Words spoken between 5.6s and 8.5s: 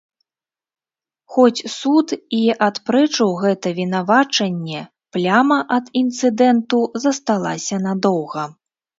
ад інцыдэнту засталася надоўга.